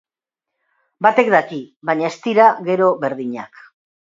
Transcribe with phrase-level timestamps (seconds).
[1.07, 1.59] Batek daki,
[1.91, 3.63] baina ez dira, gero, berdinak.